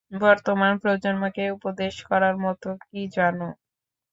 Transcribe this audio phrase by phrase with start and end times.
[0.21, 3.47] বর্তমান প্রজন্মকে উপদেশ করার মতো কী জানো?